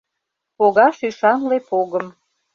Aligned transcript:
Погаш 0.57 0.97
ÿшанле 1.09 1.57
погым. 1.69 2.05